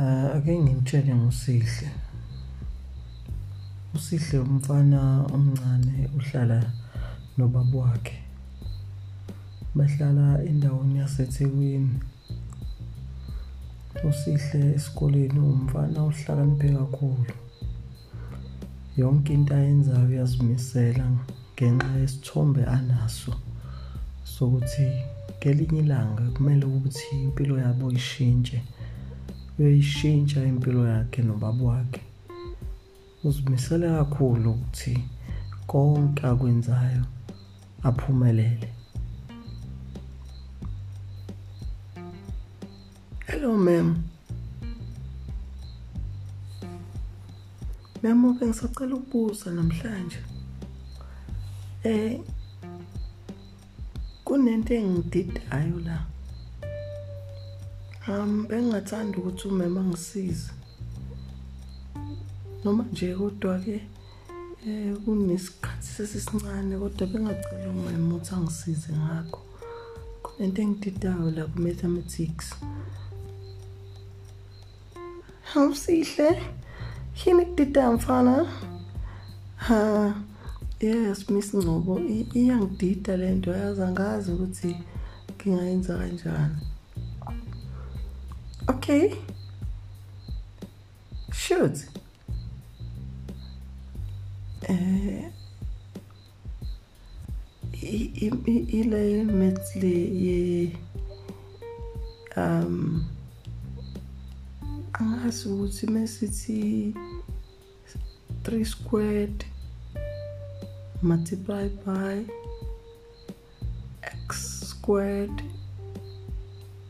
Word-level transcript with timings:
Ah 0.00 0.32
ake 0.36 0.52
ngimtshele 0.58 1.14
ngosihle. 1.14 1.88
Usihle 3.94 4.38
umfana 4.38 5.00
omncane 5.34 5.96
uhlala 6.18 6.58
nobaba 7.36 7.78
wakhe. 7.78 8.18
Bahlala 9.74 10.26
endaweni 10.48 10.98
yaseThekwini. 11.02 11.98
Usihle 14.08 14.60
esikoleni 14.76 15.38
umfana 15.38 15.98
ohlakaniphe 16.08 16.68
kakhulu. 16.78 17.34
Yonke 18.96 19.32
into 19.34 19.54
ayenzayo 19.54 20.06
uyazimisela 20.08 21.04
ngenxa 21.54 21.98
yesithombe 22.02 22.62
anaso 22.76 23.32
sokuthi 24.32 24.86
ngelinye 25.38 25.80
ilanga 25.80 26.24
kumele 26.34 26.64
ukuthi 26.66 27.06
impilo 27.24 27.54
yabo 27.64 27.90
ishintshe. 28.00 28.58
Uyayishintsha 29.58 30.44
impilo 30.44 30.86
yakhe 30.88 31.22
nobaba 31.22 31.64
wakhe. 31.64 32.02
Uzimisele 33.24 33.86
kakhulu 33.88 34.50
ukuthi 34.50 35.04
konke 35.66 36.26
akwenzayo 36.26 37.04
aphumelele. 37.82 38.68
Hello 43.26 43.56
ma'am. 43.56 43.88
Ma'am 48.02 48.38
bengisacela 48.38 48.94
ukubuza 48.94 49.50
namhlanje. 49.50 50.20
Eh 51.84 52.20
kunento 54.24 54.74
engididayo 54.74 55.78
la. 55.86 56.17
Um 58.08 58.46
bengingathanda 58.48 59.18
ukuthi 59.18 59.48
umama 59.48 59.80
angisize. 59.80 60.50
Noma 62.64 62.84
nje 62.92 63.14
kodwa 63.14 63.58
ke 63.58 63.76
eh 64.66 64.96
kunesikhathi 65.04 65.88
sesisincane 65.94 66.78
kodwa 66.78 67.06
bengacela 67.06 67.68
umama 67.68 68.14
ukuthi 68.16 68.34
angisize 68.34 68.92
ngakho. 68.92 69.40
Kunento 70.22 70.62
engididayo 70.62 71.30
la 71.36 71.44
ku 71.50 71.58
mathematics. 71.60 72.46
Awusihle. 75.54 76.28
Yini 77.18 77.44
kudida 77.46 77.92
mfana? 77.92 78.34
Ha. 79.56 80.14
Yes 80.80 81.28
Miss 81.30 81.54
Ngcobo 81.54 82.00
iyangidida 82.34 83.16
lento 83.16 83.50
yazi 83.52 83.82
angazi 83.82 84.32
ukuthi 84.32 84.76
ngingayenza 85.34 85.98
kanjani. 85.98 86.67
Okay. 88.68 89.14
Shoot. 91.32 91.86
Eh 94.68 95.28
ile 98.68 99.24
le 99.80 99.94
ye 100.24 100.78
um 102.36 103.04
angazi 104.92 105.48
ukuthi 105.48 105.86
mesithi 105.86 106.94
3 108.42 108.64
squared 108.64 109.44
multiply 111.02 111.68
by 111.86 112.24
x 114.02 114.60
squared 114.70 115.42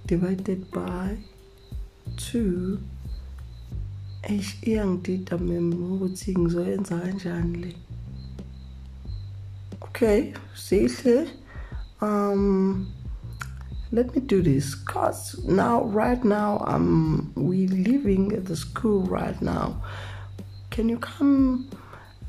divided 0.07 0.65
by 0.71 1.38
2 2.35 2.79
eish 4.23 4.63
iyangidida 4.63 5.39
mem 5.39 5.73
ukuthi 5.93 6.39
ngizoyenza 6.39 7.01
kanjani 7.01 7.59
le? 7.59 7.75
Okay 9.81 10.35
sihle. 10.55 11.29
Um 12.01 12.87
let 13.93 14.15
me 14.15 14.21
do 14.21 14.43
this 14.43 14.75
cause 14.75 15.39
now 15.49 15.85
right 15.85 16.25
now 16.25 16.63
um 16.67 17.33
we 17.35 17.67
living 17.67 18.33
at 18.33 18.45
the 18.45 18.57
school 18.57 19.03
right 19.03 19.41
now. 19.43 19.83
Can 20.71 20.89
you 20.89 20.99
come 20.99 21.69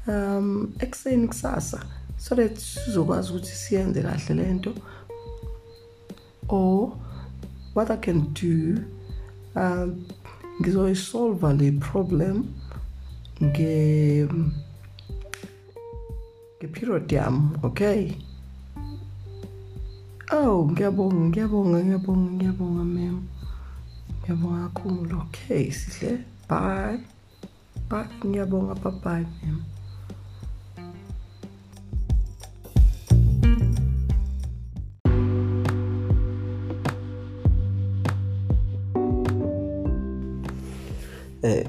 um 0.07 0.73
ekuseni 0.79 1.27
kusasa 1.27 1.83
so 2.17 2.35
that 2.35 2.57
sizokwazi 2.57 3.31
ukuthi 3.31 3.55
siyenze 3.55 4.01
kahle 4.01 4.35
lento 4.35 4.73
or 6.47 6.97
what 7.73 7.91
i 7.91 7.97
can 7.97 8.33
do 8.33 8.83
um 9.59 9.87
ngizoyisolve 10.59 11.49
le 11.59 11.67
problem 11.87 12.37
nge 13.43 13.75
ngeperiod 16.59 17.07
yami 17.11 17.55
okay? 17.67 18.01
Oh 20.31 20.67
ngiyabonga 20.71 21.21
ngiyabonga 21.29 21.77
ngiyabonga 21.85 22.29
ngiyabonga 22.35 22.83
mem 22.95 23.17
ngiyabonga 24.21 24.59
kakhulu 24.67 25.15
okay 25.23 25.63
sihle? 25.71 26.11
Bye. 26.49 26.99
Bye 27.89 28.11
ngiyabonga 28.27 28.73
bye 28.81 28.93
bye 29.03 29.25
mem 29.39 29.68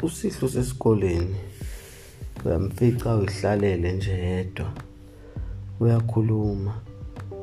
Eh 0.01 0.05
uSihlo 0.07 0.49
sesikoleni. 0.49 1.37
Uyamfica 2.45 3.17
uyihlalele 3.17 3.93
nje 3.93 4.13
yedwa. 4.13 4.73
Uyakhuluma 5.81 6.75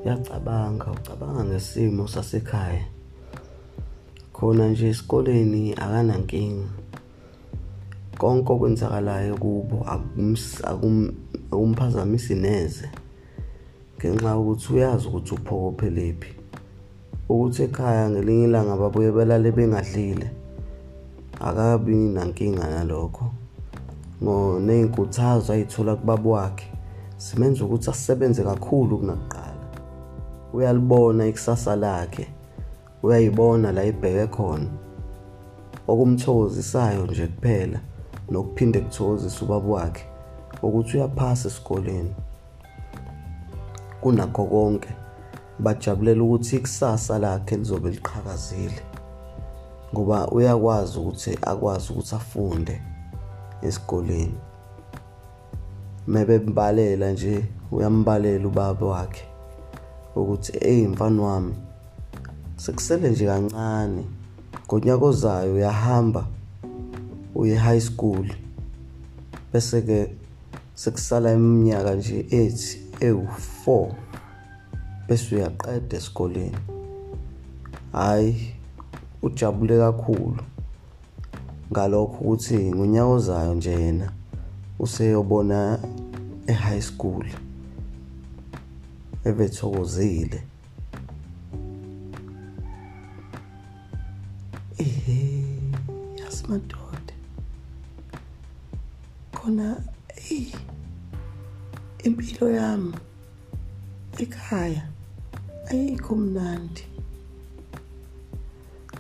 uyacabanga 0.06 0.92
ucabanga 0.92 1.44
ngesimo 1.44 2.08
sasekhaya. 2.08 2.86
Khona 4.34 4.68
nje 4.68 4.88
esikoleni 4.90 5.74
akanankinga. 5.74 6.68
Konke 8.18 8.54
okwenzakalayo 8.54 9.36
kubo 9.38 9.86
akumphazamisi 11.52 12.36
neze. 12.36 12.90
Ngenxa 13.98 14.30
yokuthi 14.30 14.74
uyazi 14.74 15.08
ukuthi 15.08 15.34
uphokophelephi. 15.34 16.32
Ukuthi 17.30 17.64
ekhaya 17.64 18.10
ngelinye 18.10 18.44
ilanga 18.44 18.78
babuye 18.78 19.12
belale 19.12 19.52
bengadlile. 19.52 20.37
Akabi 21.40 21.96
nankinga 21.96 22.70
nalokho. 22.70 23.32
Ngo 24.24 24.60
nezinkuthazo 24.60 25.54
ayithola 25.54 25.96
kubaba 25.96 26.30
wakhe 26.30 26.68
simenza 27.18 27.66
ukuthi 27.66 27.90
asebenze 27.90 28.44
kakhulu 28.44 28.98
kunakuqala. 28.98 29.68
Uyalibona 30.54 31.28
ikusasa 31.28 31.76
lakhe 31.76 32.28
uyayibona 33.04 33.72
la 33.72 33.84
ibheke 33.86 34.28
khona. 34.28 34.70
Okumthokozisayo 35.88 37.06
nje 37.06 37.28
kuphela 37.28 37.80
nokuphinde 38.32 38.80
kuthokozisa 38.80 39.46
ubaba 39.46 39.68
wakhe 39.68 40.06
ukuthi 40.62 40.98
uyaphasa 40.98 41.48
esikoleni. 41.48 42.14
Kunakho 44.02 44.46
konke 44.46 44.90
bajabulela 45.60 46.24
ukuthi 46.24 46.56
ikusasa 46.56 47.20
lakhe 47.20 47.58
lizobe 47.58 47.90
liqhakazile. 47.90 48.97
Ngoba 49.94 50.28
uyakwazi 50.28 51.00
ukuthi 51.00 51.38
akwazi 51.42 51.92
ukuthi 51.92 52.16
afunde 52.16 52.82
esikoleni. 53.62 54.38
Mebembalela 56.08 57.12
nje 57.12 57.46
uyambalela 57.72 58.48
ubaba 58.48 58.86
wakhe 58.86 59.26
ukuthi 60.16 60.52
hey 60.60 60.88
mfana 60.88 61.22
wami 61.22 61.56
sekusele 62.56 63.10
nje 63.10 63.26
kancane. 63.26 64.06
Ngonyaka 64.66 65.06
ozayo 65.06 65.54
uyahamba 65.54 66.28
uye 67.36 67.56
high 67.56 67.80
school. 67.82 68.28
Bese 69.54 69.82
ke 69.82 70.16
sekusala 70.76 71.34
iminyaka 71.34 71.96
nje 71.96 72.26
ethi 72.30 72.82
ewu4 73.00 73.92
bese 75.08 75.36
uyaqeda 75.36 75.98
esikoleni. 75.98 76.58
Hayi 77.92 78.57
ujabule 79.22 79.78
kakhulu. 79.78 80.44
Ngalokho 81.72 82.18
ukuthi 82.18 82.58
ngonyaka 82.76 83.06
ozayo 83.06 83.54
nje 83.54 83.72
yena 83.72 84.12
useyobona 84.80 85.80
e-high 86.48 86.82
school 86.82 87.26
ebethokozile. 89.26 90.44
Ehe 94.78 95.46
yasimadoda 96.20 97.14
khona 99.36 99.68
eh 100.32 100.54
impilo 102.04 102.50
yami 102.52 102.94
ekhaya 104.18 104.84
ayikho 105.70 106.16
mnandi. 106.16 106.97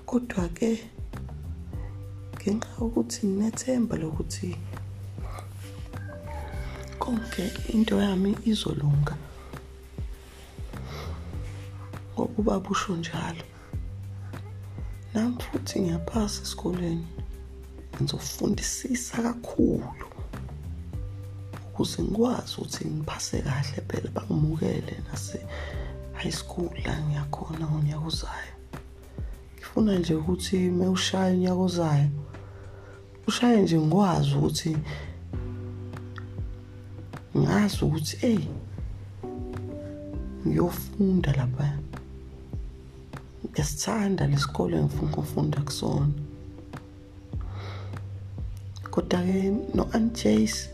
Kodwa 0.09 0.48
ke 0.57 0.71
ngenxa 2.36 2.71
yokuthi 2.80 3.21
nginethemba 3.27 3.95
lokuthi 4.01 4.50
konke 7.01 7.45
into 7.74 7.95
yami 8.06 8.31
izolunga 8.51 9.15
ngokuba 12.13 12.59
busho 12.59 12.95
njalo. 12.95 13.45
Nami 15.13 15.42
futhi 15.44 15.75
ngiyaphasa 15.81 16.42
esikoleni 16.45 17.07
ngizofundisisa 18.01 19.15
kakhulu 19.25 19.89
ukuze 21.68 22.00
ngikwazi 22.03 22.53
ukuthi 22.56 22.83
ngiphase 22.86 23.38
kahle 23.45 23.80
phela 23.88 24.10
bangimukele 24.15 24.95
nase 25.07 25.39
high 26.19 26.36
school 26.39 26.69
la 26.86 26.94
ngiyakhona 27.06 27.65
ngonyaka 27.69 28.07
ozayo. 28.10 28.56
Ngifuna 29.77 30.00
nje 30.00 30.15
ukuthi 30.15 30.57
mewushaya 30.57 31.33
unyaka 31.33 31.62
ozayo 31.68 32.09
ushaye 33.27 33.62
nje 33.62 33.77
ngikwazi 33.79 34.31
ukuthi 34.35 34.77
ngazi 37.38 37.77
ukuthi 37.85 38.15
hey 38.21 38.39
ngiyofunda 40.47 41.31
lapha 41.38 41.69
ngisithanda 43.50 44.27
lesikole 44.27 44.77
engifuna 44.77 45.12
ukufunda 45.12 45.59
kusona. 45.68 46.13
Kodwa 48.91 49.19
ke 49.27 49.39
no 49.75 49.83
Aunt 49.94 50.13
Jace 50.24 50.69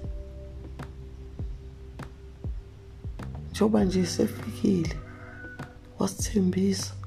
njoba 3.52 3.84
nje 3.84 4.06
sefikile 4.06 4.96
wasithembisa. 6.00 7.03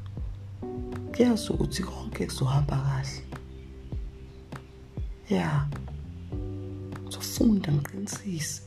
Kuyazi 1.17 1.53
ukuthi 1.53 1.83
konke 1.83 2.27
kuzohamba 2.27 2.77
kahle. 2.77 3.23
Ya 5.31 5.67
ngizofunda 7.05 7.73
ngiqinisise 7.73 8.63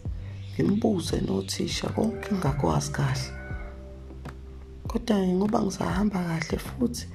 ngimbuze 0.53 1.21
nothisha 1.21 1.89
konke 1.89 2.33
ngakwazi 2.33 2.91
kahle. 2.91 3.29
Kodwa 4.87 5.17
ngoba 5.37 5.61
ngisahamba 5.61 6.19
kahle 6.27 6.57
futhi 6.57 7.05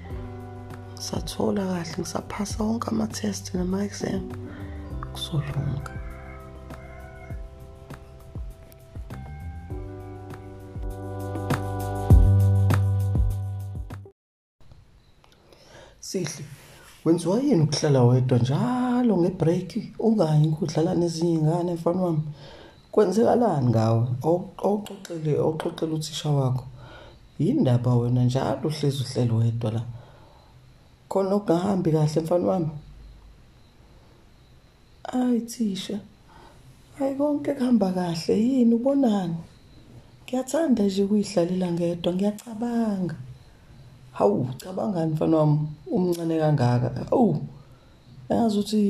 ngisathola 0.94 1.62
kahle 1.66 1.94
ngisaphasa 1.98 2.64
wonke 2.64 2.88
ama-test 2.88 3.54
nama-exam 3.54 4.22
kuzolunga. 5.12 6.03
Sihle. 16.14 16.44
Wenziwa 17.04 17.40
yini 17.40 17.62
ukuhlala 17.62 18.02
wedwa? 18.04 18.38
Njalo 18.38 19.16
ngebreak 19.16 19.70
ungayi 19.98 20.46
ukudlala 20.48 20.94
nezinye 20.94 21.32
iy'ngane 21.34 21.74
mfana 21.74 22.02
wami. 22.02 22.22
Kwenzekalani 22.92 23.68
ngawe? 23.70 24.02
Awuxoxele 24.62 25.32
awuxoxele 25.42 25.92
uthisha 25.94 26.30
wakho. 26.30 26.64
Yini 27.38 27.60
ndaba 27.60 27.96
wena 27.96 28.24
njalo 28.24 28.68
uhlezi 28.68 29.02
uhleli 29.02 29.32
wedwa 29.32 29.70
la. 29.70 29.82
Khona 31.08 31.34
okungahambi 31.34 31.92
kahle 31.92 32.20
mfana 32.22 32.46
wami. 32.46 32.70
Ayi 35.12 35.40
thisha 35.40 35.98
hayi 36.98 37.14
konke 37.14 37.54
kuhamba 37.54 37.92
kahle. 37.92 38.34
Yini 38.38 38.74
ubonani? 38.74 39.36
Ngiyathanda 40.24 40.82
nje 40.82 41.02
ukuyihlalela 41.04 41.72
ngedwa 41.72 42.12
ngiyacabanga. 42.12 43.16
Hawu 44.18 44.46
cabangani 44.62 45.12
mfana 45.12 45.36
wami? 45.36 45.58
Umncane 45.86 46.38
kangaka? 46.38 46.90
Awu 47.12 47.36
engazi 48.28 48.58
ukuthi 48.58 48.80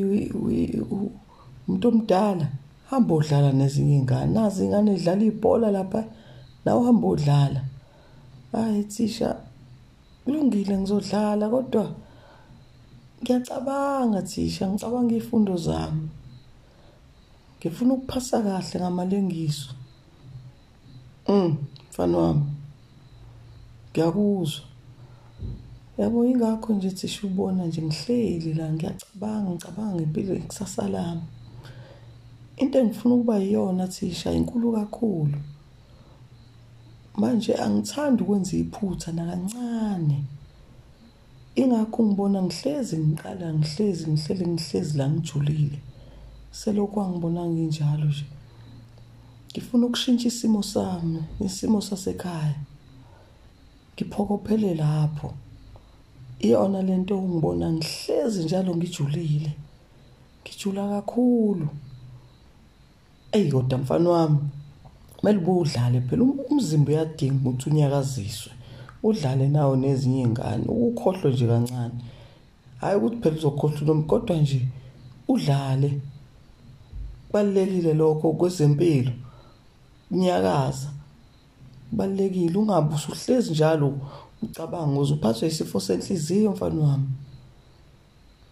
umuntu 1.66 1.88
omdala 1.88 2.46
hamba 2.90 3.14
odlala 3.14 3.50
nezinye 3.52 3.94
iy'ngane. 3.96 4.32
Nazi 4.36 4.62
iy'ngane 4.64 4.90
zidlala 4.96 5.24
ibhola 5.24 5.68
lapha 5.76 6.00
nawe 6.64 6.80
hamba 6.86 7.06
odlala. 7.08 7.60
Hayi 8.52 8.84
thisha 8.92 9.28
kulungile 10.24 10.74
ngizodlala 10.78 11.48
kodwa 11.48 11.84
ngiyacabanga 13.20 14.20
thisha 14.22 14.68
ngicabanga 14.68 15.14
iy'fundo 15.16 15.56
zami. 15.56 16.08
Ngifuna 17.58 17.94
ukuphasa 17.96 18.36
kahle 18.44 18.76
ngamalengiso. 18.80 19.72
Mm 21.28 21.56
mfana 21.90 22.16
wami 22.18 22.46
ngiyakuzwa. 23.90 24.73
Yabo 25.98 26.26
ingakho 26.26 26.72
nje 26.72 26.90
thisha 26.90 27.26
ubona 27.26 27.66
nje 27.66 27.82
ngihleli 27.82 28.54
la 28.54 28.72
ngiyacabanga 28.72 29.50
ngicabanga 29.50 29.94
ngempilo 29.94 30.34
ikusasa 30.34 30.88
lami. 30.88 31.26
Into 32.56 32.78
engifuna 32.78 33.14
ukuba 33.14 33.36
yiyona 33.38 33.86
thisha 33.88 34.32
inkulu 34.32 34.72
kakhulu. 34.72 35.38
Manje 37.16 37.54
angithandi 37.54 38.22
ukwenza 38.22 38.56
iphutha 38.56 39.12
nakancane. 39.12 40.24
Ingakho 41.54 42.02
ngibona 42.04 42.42
ngihlezi 42.42 42.96
ngiqala 42.98 43.54
ngihlezi 43.54 44.10
ngihlele 44.10 44.46
ngihlezi 44.46 44.98
la 44.98 45.08
ngijulile. 45.08 45.78
Selokhu 46.50 47.00
angibona 47.00 47.46
nginjalo 47.46 48.04
nje. 48.04 48.26
Ngifuna 49.50 49.86
ukushintsha 49.86 50.28
isimo 50.28 50.62
sami 50.62 51.22
isimo 51.40 51.80
sasekhaya. 51.80 52.58
Ngiphokophele 53.94 54.74
lapho 54.74 55.34
iyona 56.40 56.82
lento 56.82 57.18
ungibona 57.18 57.72
ngihlezi 57.72 58.44
njalo 58.44 58.76
ngijulile. 58.76 59.52
Ngijula 60.42 60.88
kakhulu. 60.88 61.68
Eyi 63.32 63.52
kodwa 63.52 63.78
mfana 63.78 64.10
wami 64.10 64.38
kumele 65.16 65.38
ubudlale 65.38 66.00
phela. 66.00 66.24
Umzimba 66.50 66.92
uyadinga 66.92 67.48
ukuthi 67.48 67.70
unyakaziswe. 67.70 68.52
Udlale 69.02 69.48
nawo 69.48 69.76
nezinye 69.76 70.22
iy'ngane. 70.22 70.64
Ukukhohlwe 70.68 71.32
nje 71.32 71.46
kancane. 71.46 71.94
Hhayi 72.80 72.96
ukuthi 72.96 73.16
phela 73.22 73.36
uzokhohlwa 73.36 73.86
noma 73.86 74.02
kodwa 74.02 74.36
nje 74.36 74.60
udlale. 75.28 76.00
Kubalulekile 77.26 77.94
lokho 77.94 78.32
kwezempilo. 78.32 79.12
Nyakaza 80.10 80.88
kubalulekile. 81.90 82.58
Ungabe 82.58 82.94
usuhlezi 82.94 83.50
njalo 83.50 83.98
ucabanga 84.42 85.00
uze 85.00 85.14
uphathwe 85.14 85.48
isifo 85.48 85.80
senhliziyo 85.80 86.50
mfana 86.52 86.82
wami. 86.82 87.08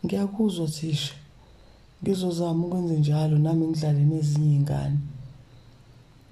Ngiyakuzwa 0.04 0.66
thisha. 0.66 1.14
Ngizozama 2.02 2.66
ukwenza 2.66 2.94
njalo 2.94 3.38
nami 3.38 3.66
ngidlale 3.66 4.04
nezinye 4.04 4.54
iy'ngane. 4.54 4.98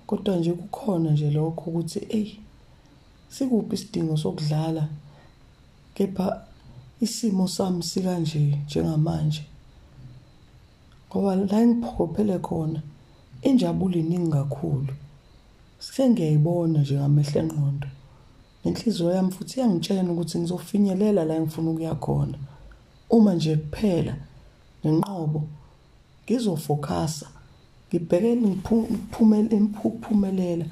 Kodwa 0.06 0.36
nje 0.36 0.52
kukhona 0.52 1.10
nje 1.10 1.30
lokho 1.30 1.70
ukuthi 1.70 2.00
eyi 2.08 2.40
sikuphi 3.28 3.74
isidingo 3.74 4.16
sokudlala? 4.16 4.88
Kepha 5.94 6.26
isimo 7.00 7.48
sami 7.48 7.82
sikanje 7.82 8.58
njengamanje. 8.66 9.42
Ngoba 11.08 11.36
la 11.36 11.66
ngiphokophele 11.66 12.38
khona 12.38 12.80
injabulo 13.42 13.96
iningi 13.98 14.30
kakhulu. 14.30 14.92
Sengiyayibona 15.78 16.80
nje 16.80 16.94
ngamehlo 16.94 17.40
engqondo. 17.40 17.88
Nenhliziyo 18.64 19.10
yami 19.16 19.30
futhi 19.32 19.54
iyangitshela 19.56 20.12
ukuthi 20.12 20.38
ngizofinyelela 20.38 21.24
la 21.24 21.34
engifuna 21.34 21.70
ukuya 21.70 21.94
khona. 21.94 22.38
Uma 23.10 23.34
nje 23.34 23.56
kuphela 23.56 24.14
nenqobo 24.84 25.40
ngizofokhasa 26.24 27.26
ngibhekele 27.88 28.48
ngiphumele 28.48 29.56
imphumelela 29.56 30.66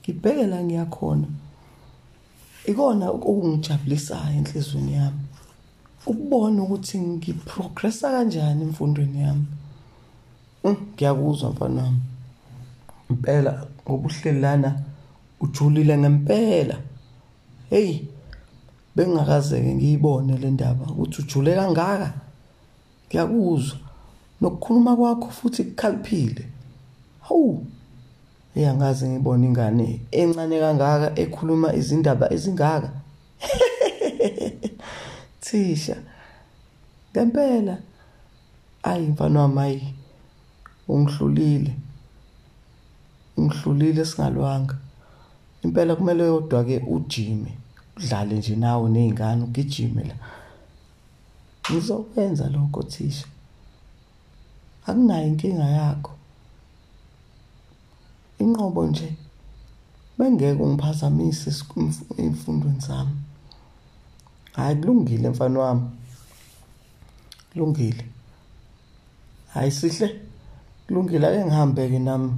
ngibheke 0.00 0.46
la 0.46 0.58
ngiyakhona 0.64 1.28
ikona 2.70 3.04
okungijabulisayo 3.10 4.36
enhlizweni 4.38 4.92
yami 4.98 5.22
ukubona 6.06 6.62
ukuthi 6.62 6.98
ngiprogressa 6.98 8.10
kanjani 8.14 8.62
emfundweni 8.62 9.20
yami. 9.20 9.46
Ngiyakuzwa 10.64 11.50
mfana 11.50 11.82
wami 11.82 12.00
impela 13.10 13.66
ngoba 13.82 14.08
uhleli 14.08 14.40
lana 14.40 14.70
ujulile 15.40 15.98
ngempela. 15.98 16.76
Hey 17.70 18.04
bengingakazeke 18.96 19.74
ngiyibone 19.74 20.38
le 20.38 20.50
ndaba 20.50 20.84
ukuthi 20.86 21.22
ujule 21.22 21.54
kangaka. 21.54 22.12
Ngiyakuzwa. 23.08 23.78
Nokukhuluma 24.40 24.96
kwakho 24.96 25.30
futhi 25.30 25.64
kukhaliphile. 25.64 26.44
Hawu 27.20 27.66
eyangaze 28.56 29.08
ngibone 29.08 29.46
ingane 29.46 30.00
encane 30.10 30.60
kangaka 30.60 31.08
ekhuluma 31.22 31.74
izindaba 31.74 32.32
ezingaka. 32.32 32.90
Thisha. 35.40 35.96
Ngempela 37.12 37.78
ayi 38.82 39.06
mfana 39.06 39.40
wami 39.40 39.60
ayi 39.60 39.94
ungihlulile. 40.88 41.72
Ungihlulile 43.36 44.04
singalwanga. 44.04 44.76
Impela 45.62 45.96
kumele 45.96 46.24
yodwa 46.24 46.64
ke 46.64 46.82
ujime. 46.88 47.59
Udlale 47.96 48.34
nje 48.36 48.56
nawe 48.56 48.90
nezingane 48.90 49.44
ugijime 49.44 50.04
la. 50.04 50.14
Ngizokwenza 51.70 52.48
lokho 52.48 52.82
thisha. 52.82 53.26
Akunayo 54.86 55.26
inkinga 55.26 55.64
yakho. 55.64 56.12
Inqobo 58.38 58.86
nje 58.86 59.12
bengeke 60.18 60.62
ungiphazamise 60.62 61.50
emfundweni 62.18 62.80
zami. 62.80 63.16
Hayi 64.52 64.76
kulungile 64.76 65.28
mfana 65.30 65.60
wami. 65.60 65.90
Kulungile. 67.52 68.04
Hayi 69.54 69.70
sihle. 69.70 70.20
Kulungile 70.86 71.26
ake 71.26 71.44
ngihambe 71.44 71.88
ke 71.88 71.98
nami 71.98 72.32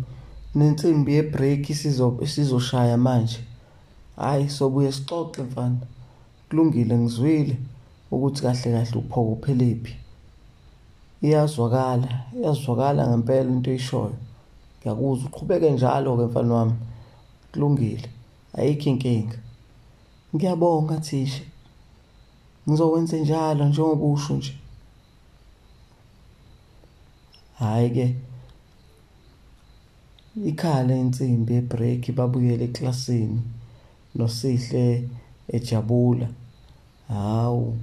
nensimbi 0.54 1.14
yebreak 1.14 1.66
sizo 1.74 2.26
sizoshaya 2.26 2.96
manje. 2.96 3.40
Hayi 4.22 4.46
sobuye 4.56 4.90
sixoxe 4.96 5.42
mfana. 5.48 5.80
Kulungile 6.48 6.94
ngizwile 6.98 7.56
ukuthi 8.12 8.40
kahle 8.44 8.68
kahle 8.74 8.96
uphokophelephi 9.02 9.94
iyazwakala 11.26 12.08
iyazwakala 12.38 13.02
ngempela 13.08 13.50
into 13.54 13.70
oyishoyo 13.70 14.16
ngiyakuzwa 14.78 15.26
uqhubeke 15.28 15.68
njalo 15.74 16.10
ke 16.18 16.24
mfana 16.30 16.54
wami. 16.58 16.76
Kulungile 17.52 18.08
ayikho 18.58 18.88
inkinga. 18.90 19.38
Ngiyabonga 20.34 20.96
thisha. 21.06 21.44
Ngizokwenza 22.66 23.16
njalo 23.16 23.64
njengoba 23.64 24.04
usho 24.14 24.34
nje. 24.36 24.54
Hayi 27.58 27.90
ke 27.96 28.06
ikhala 30.50 30.94
insimbi 31.02 31.52
ebreak 31.60 32.02
babuyele 32.16 32.64
eklasini. 32.64 33.40
Nosihle 34.14 35.08
ejabula 35.48 36.28
hawu 37.08 37.76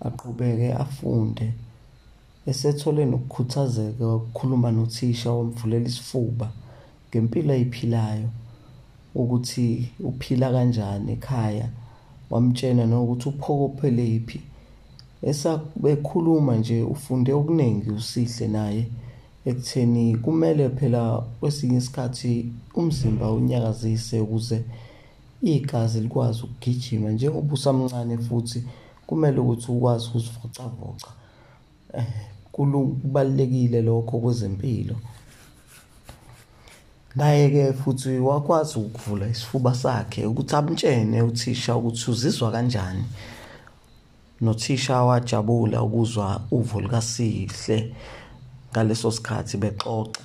aqhubeke 0.00 0.72
afunde 0.84 1.52
esethole 2.50 3.04
nokukhuthazeka 3.04 4.14
ukukhuluma 4.16 4.70
nothisha 4.70 5.32
wamvulela 5.32 5.86
isifuba 5.88 6.46
ngempilo 7.08 7.52
ayiphilayo 7.52 8.28
ukuthi 9.14 9.66
uphila 10.08 10.52
kanjani 10.54 11.12
ekhaya 11.12 11.68
wamtshena 12.30 12.84
nokuthi 12.86 13.28
uphokophelephi 13.28 14.40
esabekhuluma 15.30 16.56
nje 16.56 16.82
ufunde 16.94 17.30
okuningi 17.32 17.90
usihle 17.90 18.46
naye 18.56 18.82
ekutheni 19.48 20.04
kumele 20.22 20.64
phela 20.78 21.02
kwesinye 21.40 21.78
isikhathi 21.78 22.32
umzimba 22.78 23.32
unyakazise 23.32 24.16
ukuze 24.20 24.58
igazi 25.42 26.00
likwazi 26.00 26.42
ukugijima 26.42 27.10
njengoba 27.10 27.54
usamncane 27.54 28.18
futhi 28.18 28.64
kumele 29.06 29.38
ukuthi 29.40 29.72
ukwazi 29.72 30.08
ukuzivocavoca. 30.08 31.10
Eh 31.94 32.30
kubalekile 32.52 33.82
lokho 33.82 34.18
kwezempilo. 34.18 34.96
Naye-ke 37.14 37.72
futhi 37.72 38.18
wakwazi 38.18 38.78
ukuvula 38.78 39.28
isifuba 39.28 39.74
sakhe 39.74 40.26
ukuthi 40.26 40.56
amtshene 40.56 41.22
uthisha 41.22 41.76
ukuthi 41.76 42.10
uzizwa 42.10 42.52
kanjani. 42.52 43.04
Nothisha 44.40 45.02
wajabula 45.02 45.82
ukuzwa 45.82 46.40
uvo 46.50 46.80
likasihle 46.80 47.94
ngaleso 48.72 49.10
sikhathi 49.10 49.56
bexoxa 49.56 50.20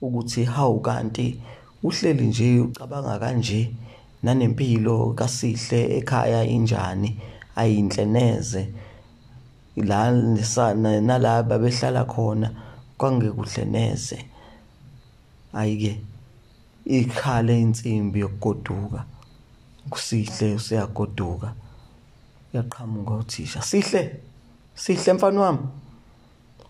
ukuthi 0.00 0.44
hawu 0.44 0.80
kanti 0.80 1.40
uhleli 1.82 2.26
nje 2.26 2.60
ucabanga 2.60 3.18
kanje. 3.18 3.74
Nanempilo 4.24 4.96
kasihle 5.18 5.80
ekhaya 5.98 6.40
injani 6.56 7.10
ayinhle 7.60 8.04
neze 8.16 8.62
la 9.76 10.10
nalaba 11.08 11.58
behlala 11.62 12.04
khona 12.12 12.48
kwangekuhle 12.98 13.64
neze 13.64 14.18
ayike 15.52 16.00
ikhale 16.84 17.60
insimbi 17.60 18.20
yokugoduka. 18.20 19.04
Kusihle 19.90 20.54
usiyagoduka. 20.54 21.52
Yaqhamuka 22.52 23.14
uthisha. 23.14 23.62
Sihle 23.62 24.20
sihle 24.74 25.12
mfana 25.12 25.40
wami. 25.40 25.58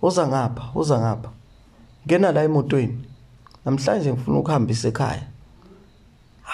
Uza 0.02 0.26
ngapha 0.28 0.70
uza 0.74 1.00
ngapha. 1.00 1.30
Ngena 2.06 2.32
la 2.32 2.42
emotweni. 2.42 3.04
Namhlanje 3.64 4.12
ngifuna 4.12 4.38
ukuhambisa 4.38 4.88
ekhaya. 4.88 5.26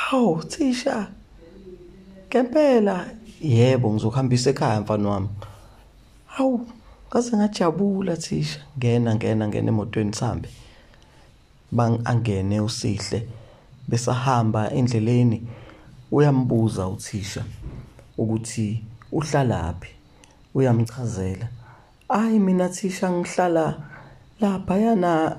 Hawu 0.09 0.43
thisha. 0.43 1.09
Ngempela. 2.29 3.07
Yebo 3.41 3.93
ngizokuhambisa 3.93 4.51
ekhaya 4.51 4.81
mfana 4.81 5.09
wami. 5.09 5.29
Hawu 6.27 6.67
ngaze 7.09 7.37
ngajabula 7.37 8.17
thisha. 8.17 8.61
Ngena 8.79 9.15
ngena 9.15 9.49
ngena 9.49 9.69
emotweni 9.69 10.13
sihambe. 10.13 10.49
Bang 11.73 11.99
angene 12.05 12.61
usihle 12.61 13.29
besahamba 13.89 14.71
endleleni. 14.71 15.43
Uyambuza 16.13 16.89
uthisha 16.89 17.45
ukuthi 18.19 18.85
uhlalaphi 19.13 19.91
uyamchazela 20.55 21.49
ayi 22.09 22.39
mina 22.39 22.69
thisha 22.69 23.11
ngihlala 23.11 23.77
lapha 24.41 24.77
yana 24.77 25.37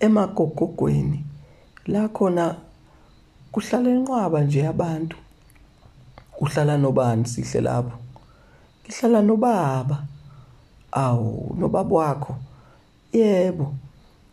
emagogogweni. 0.00 1.24
La 1.86 2.08
khona 2.08 2.56
kuhlala 3.52 3.88
enqwaba 3.96 4.38
nje 4.44 4.60
abantu 4.72 5.16
uhlala 6.42 6.74
nobani 6.76 7.24
sihle 7.28 7.60
lapho? 7.60 7.96
Ngihlala 8.82 9.22
nobaba. 9.22 9.96
Awu 10.92 11.54
nobaba 11.58 11.96
wakho. 11.96 12.34
Yebo 13.12 13.74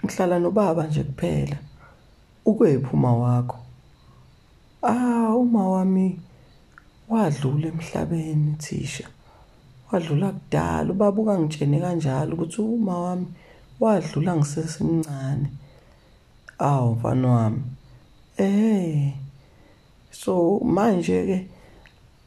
ngihlala 0.03 0.39
nobaba 0.39 0.87
nje 0.87 1.03
kuphela. 1.03 1.57
Ukwephi 2.45 2.89
uma 2.93 3.13
wakho? 3.13 3.57
Ah 4.81 5.35
uma 5.35 5.69
wami 5.69 6.19
wadlula 7.09 7.67
emhlabeni 7.67 8.55
thisha. 8.57 9.05
Wadlula 9.91 10.31
kudala. 10.31 10.91
Ubaba 10.91 11.21
ukangitshene 11.21 11.79
kanjalo 11.79 12.33
ukuthi 12.33 12.61
uma 12.61 12.99
wami 12.99 13.27
wadlula 13.79 14.35
ngisesemncane. 14.35 15.47
Awu 16.59 16.95
mfana 16.95 17.27
wami. 17.27 17.61
Eh 18.39 19.13
so 20.11 20.59
manje 20.63 21.25
ke 21.27 21.37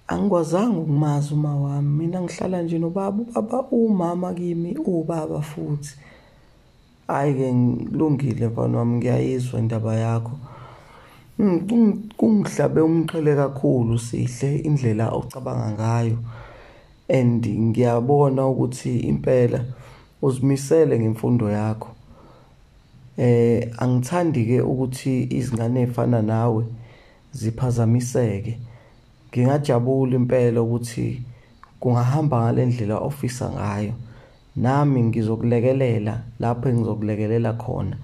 angikwazanga 0.08 0.78
ukumazi 0.78 1.34
uma 1.34 1.56
wami. 1.56 1.88
Mina 1.88 2.20
ngihlala 2.20 2.62
nje 2.62 2.78
nobaba 2.78 3.22
ubaba 3.22 3.62
umama 3.70 4.34
kimi 4.34 4.76
ubaba 4.76 5.40
futhi. 5.40 5.96
Hayi 7.08 7.34
ke 7.34 7.54
ngilungile 7.54 8.48
mfana 8.48 8.78
wami 8.78 8.96
ngiyayizwa 8.96 9.60
indaba 9.60 9.94
yakho. 9.96 10.32
Kungihlabe 12.16 12.80
umqhele 12.80 13.34
kakhulu 13.36 13.98
sihle 13.98 14.58
indlela 14.58 15.10
ocabanga 15.10 15.70
ngayo. 15.72 16.18
And 17.08 17.46
ngiyabona 17.46 18.46
ukuthi 18.46 19.00
impela 19.00 19.64
uzimisele 20.22 20.98
ngemfundo 21.00 21.50
yakho. 21.50 21.88
Eh 23.18 23.70
angithandi 23.78 24.44
ke 24.46 24.60
ukuthi 24.60 25.28
izingane 25.30 25.82
ezifana 25.82 26.22
nawe 26.22 26.64
ziphazamiseke. 27.32 28.58
Ngingajabula 29.30 30.16
impela 30.16 30.62
ukuthi 30.62 31.22
kungahamba 31.80 32.40
ngalendlela 32.40 32.98
ofisa 32.98 33.50
ngayo. 33.50 33.92
Nami 34.56 35.02
ngizokulekelela 35.02 36.22
lapho 36.40 36.68
engizokulekelela 36.68 37.52
khona. 37.52 37.96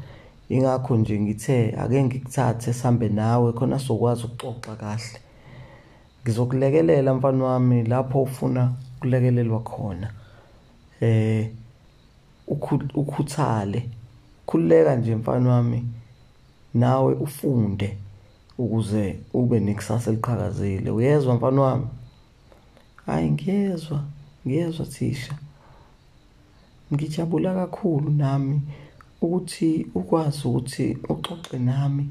Ingakho 0.49 0.97
nje 0.97 1.21
ngithe 1.21 1.75
ake 1.79 2.05
ngikuthathe 2.05 2.73
sambe 2.73 3.09
nawe 3.09 3.53
khona 3.53 3.79
sokwazi 3.79 4.25
ukuxoxa 4.25 4.77
kahle. 4.77 5.19
Ngizokulekelela 6.23 7.15
mfana 7.15 7.45
wami 7.45 7.83
lapho 7.83 8.23
ufuna 8.23 8.73
kulekelelwa 9.01 9.61
khona. 9.61 10.11
Eh 11.01 11.49
ukhuthale. 12.95 13.91
Khuleka 14.49 14.97
nje 14.97 15.17
mfana 15.17 15.51
wami 15.51 15.85
nawe 16.75 17.15
ufunde 17.15 17.99
ukuze 18.59 19.19
ube 19.35 19.61
nekusasa 19.61 20.11
eliqhakazile. 20.11 20.91
Uyezwa 20.91 21.35
mfana 21.35 21.61
wami? 21.63 21.87
Hayi 23.07 23.31
ngiyezwa 23.31 24.05
ngiyezwa 24.47 24.87
thisha. 24.87 25.35
Ngijabula 26.93 27.55
kakhulu 27.55 28.11
nami 28.11 28.61
ukuthi 29.23 29.87
ukwazi 29.95 30.49
ukuthi 30.49 30.99
uxoxe 31.09 31.59
nami 31.59 32.09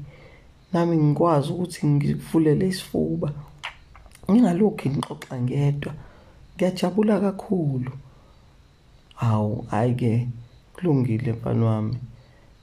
nami 0.72 0.96
ngikwazi 0.96 1.52
ukuthi 1.52 1.86
ngivulele 1.86 2.68
isifuba. 2.68 3.32
Ngingalokhu 4.30 4.88
ngixoxa 4.88 5.40
ngedwa. 5.40 5.92
Ngiyajabula 6.54 7.20
kakhulu. 7.20 7.92
Hawu 9.14 9.66
hayi 9.70 9.94
ke 9.94 10.28
kulungile 10.74 11.32
mfana 11.32 11.66
wami. 11.66 11.96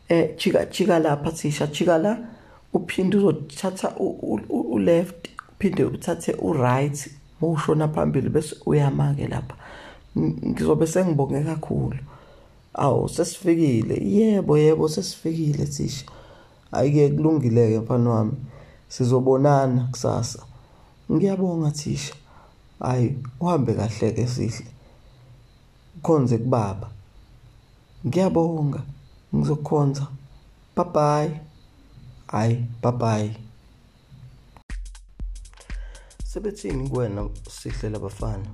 Eh 0.09 0.35
jika 0.37 0.65
jika 0.65 0.99
lapha 0.99 1.31
thisha 1.31 1.67
jika 1.67 1.97
la 1.97 2.17
uphinde 2.73 3.17
uzothatha 3.17 3.93
u 3.99 4.79
left 4.79 5.29
uphinde 5.55 5.83
uthathe 5.83 6.33
u 6.33 6.53
right 6.53 7.09
mawushona 7.41 7.87
phambili 7.87 8.29
bese 8.29 8.55
uyama 8.65 9.13
ke 9.13 9.27
lapha 9.27 9.55
ngizobe 10.17 10.87
sengibonge 10.87 11.43
kakhulu. 11.43 11.97
Awu 12.73 13.09
sesifikile. 13.09 13.95
Yebo 13.95 14.57
yebo 14.57 14.89
sesifikile 14.89 15.65
thisha 15.65 16.05
ayike 16.71 17.09
kulungile-ke 17.09 17.79
mfana 17.79 18.09
wami. 18.09 18.33
Sizobonana 18.87 19.87
kusasa. 19.91 20.39
Ngiyabonga 21.11 21.71
thisha 21.71 22.13
hayi 22.79 23.17
uhambe 23.39 23.73
kahle-ke 23.73 24.27
sihle 24.27 24.65
ukhonze 25.97 26.37
kubaba. 26.37 26.89
Ngiyabonga. 28.07 28.81
Ngizokukhonza. 29.35 30.07
Bye 30.75 30.85
bye 30.93 31.41
hayi 32.27 32.55
bye 32.81 32.91
bye 32.91 33.37
sebethini 36.23 36.89
kuwena 36.89 37.29
sihle 37.49 37.89
labafana 37.89 38.49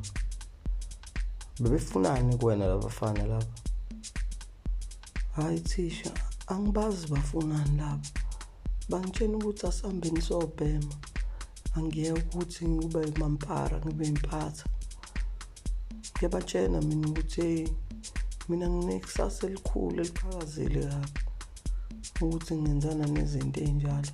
bebefunani 1.60 2.38
kuwena 2.38 2.68
labafana 2.68 3.26
lapha 3.26 3.62
hayi 5.36 5.60
thisha 5.60 6.12
angibazi 6.48 7.08
bafunani 7.08 7.78
lapha 7.78 8.22
bangitshena 8.90 9.38
ukuthi 9.38 9.68
asihambeni 9.68 10.22
sobhema 10.22 10.94
angiye 11.76 12.12
ukuthi 12.12 12.68
ngibe 12.68 13.20
mampara 13.20 13.78
ngibe 13.86 14.06
impatha. 14.08 14.66
Ngiyabatshena 16.14 16.82
mina 16.82 17.08
ukuthi 17.08 17.42
hey 17.42 17.68
mina 18.52 18.70
nginekusasa 18.70 19.48
elikhulu 19.48 20.02
eliqhakazile 20.02 20.82
kabi 20.92 21.08
ukuthi 22.22 22.54
ngenzana 22.56 23.06
nezinto 23.14 23.60
ey'njalo. 23.62 24.12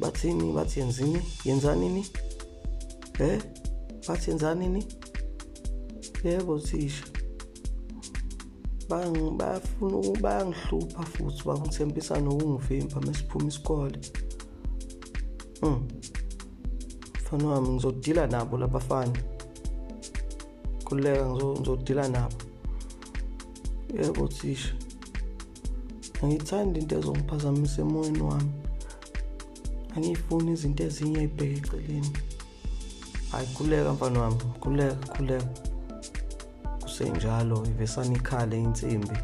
Bathini 0.00 0.52
bathi 0.56 0.80
yenzini? 0.80 1.20
Yenzanini 1.44 2.02
eh 3.20 3.38
bathi 4.06 4.30
yenzanini 4.30 4.82
yebo 6.24 6.58
thisha 6.66 7.06
bayafuna 8.88 9.98
bayangihlupha 10.24 11.02
futhi 11.12 11.42
bangithembisa 11.46 12.14
nokungivimba 12.20 13.00
mesiphuma 13.06 13.48
isikole. 13.48 13.98
Mm 15.62 15.80
mfana 17.20 17.48
wami 17.48 17.68
ngizodila 17.68 18.26
nabo 18.26 18.58
labafana. 18.58 19.18
Kuleka 20.90 21.26
ngizodila 21.30 22.08
nabo. 22.08 22.36
Yebo 23.94 24.28
thisha 24.28 24.74
angithandi 26.22 26.80
into 26.80 26.98
ezongiphazamisa 26.98 27.82
emoyeni 27.82 28.22
wami. 28.22 28.52
Angiyifuni 29.96 30.52
izinto 30.52 30.82
ezinye 30.84 31.20
ey'bheke 31.22 31.56
eceleni. 31.58 32.10
Hayi 33.30 33.46
khuleka 33.54 33.92
mfana 33.92 34.20
wami 34.20 34.36
khuleka 34.60 35.06
khuleka. 35.14 35.48
Kusenjalo 36.82 37.66
ivesana 37.70 38.16
ikhale 38.16 38.56
insimbi 38.62 39.16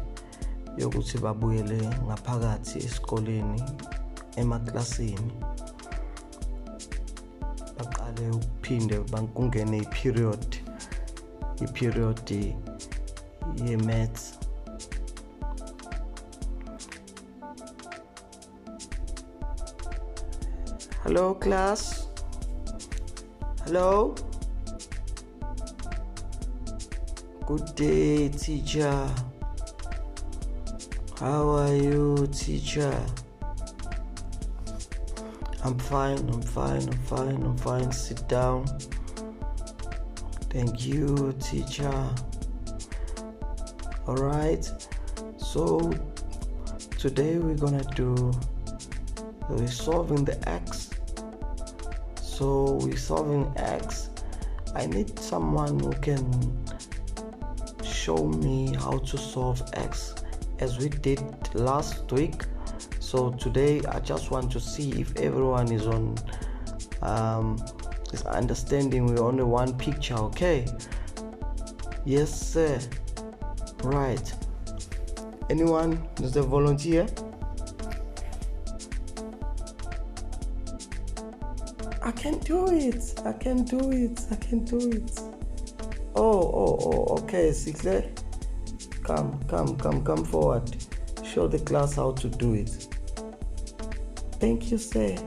yokuthi 0.77 1.17
babuyele 1.17 1.79
ngaphakathi 2.05 2.77
esikoleni 2.85 3.63
emaklasini. 4.35 5.31
Baqale 7.77 8.25
ukuphinde 8.37 8.95
kungene 9.35 9.77
i-period. 9.77 10.66
I-period 11.61 12.19
ye-maths 13.55 14.37
Hello, 21.07 21.33
class. 21.35 22.09
Hello. 23.63 24.13
Good 27.45 27.75
day, 27.75 28.27
teacher. 28.27 29.07
How 31.17 31.47
are 31.47 31.73
you, 31.73 32.27
teacher? 32.33 32.91
I'm 35.63 35.79
fine, 35.79 36.17
I'm 36.27 36.41
fine, 36.41 36.89
I'm 36.89 36.99
fine, 37.05 37.41
I'm 37.41 37.57
fine. 37.57 37.89
Sit 37.93 38.27
down. 38.27 38.65
Thank 40.49 40.85
you, 40.85 41.33
teacher. 41.39 42.09
All 44.07 44.15
right. 44.15 44.69
So, 45.37 45.91
today 46.97 47.37
we're 47.37 47.55
gonna 47.55 47.83
do 47.95 48.31
we're 49.49 49.67
solving 49.67 50.25
the 50.25 50.37
x 50.49 50.89
so 52.19 52.79
we're 52.81 52.97
solving 52.97 53.51
x 53.55 54.09
i 54.75 54.85
need 54.87 55.17
someone 55.19 55.79
who 55.79 55.91
can 56.01 56.25
show 57.83 58.27
me 58.27 58.73
how 58.75 58.97
to 58.97 59.15
solve 59.15 59.61
x 59.73 60.15
as 60.59 60.79
we 60.79 60.89
did 60.89 61.21
last 61.53 62.11
week 62.11 62.41
so 62.99 63.31
today 63.33 63.79
i 63.89 63.99
just 63.99 64.31
want 64.31 64.51
to 64.51 64.59
see 64.59 64.89
if 64.99 65.15
everyone 65.17 65.71
is 65.71 65.85
on 65.85 66.17
um, 67.03 67.57
is 68.13 68.23
understanding 68.23 69.05
we're 69.05 69.23
only 69.23 69.43
one 69.43 69.77
picture 69.77 70.15
okay 70.15 70.65
yes 72.05 72.29
sir 72.33 72.79
right 73.83 74.33
anyone 75.49 76.07
is 76.21 76.35
a 76.35 76.43
volunteer 76.43 77.07
I 82.07 82.11
can 82.11 82.39
do 82.39 82.67
it. 82.71 83.19
I 83.25 83.33
can 83.33 83.65
do 83.65 83.91
it. 83.91 84.21
I 84.31 84.35
can 84.35 84.63
do 84.63 84.77
it. 84.77 85.19
Oh, 86.15 86.39
oh, 86.39 86.77
oh, 86.81 87.17
okay, 87.17 87.51
Sikle. 87.51 88.09
Come, 89.03 89.37
come, 89.49 89.75
come, 89.75 90.05
come 90.05 90.23
forward. 90.23 90.73
Show 91.21 91.49
the 91.49 91.59
class 91.59 91.95
how 91.95 92.13
to 92.13 92.29
do 92.29 92.53
it. 92.53 92.87
Thank 94.39 94.71
you, 94.71 94.77
sir. 94.77 95.17